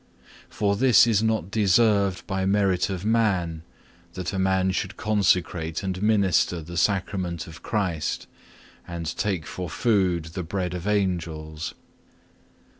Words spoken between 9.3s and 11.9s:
for food the bread of Angels.